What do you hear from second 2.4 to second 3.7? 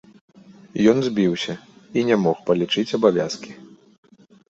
палічыць абавязкі.